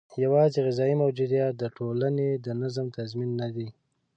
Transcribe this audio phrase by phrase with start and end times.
[0.23, 3.67] یوازې غذايي موجودیت د ټولنې د نظم تضمین نه دی.